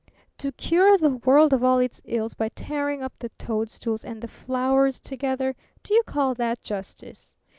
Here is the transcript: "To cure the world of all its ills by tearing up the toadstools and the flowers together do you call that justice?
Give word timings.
"To 0.39 0.51
cure 0.53 0.97
the 0.97 1.11
world 1.11 1.53
of 1.53 1.63
all 1.63 1.77
its 1.77 2.01
ills 2.05 2.33
by 2.33 2.49
tearing 2.49 3.03
up 3.03 3.13
the 3.19 3.29
toadstools 3.37 4.03
and 4.03 4.19
the 4.19 4.27
flowers 4.27 4.99
together 4.99 5.55
do 5.83 5.93
you 5.93 6.01
call 6.07 6.33
that 6.33 6.63
justice? 6.63 7.35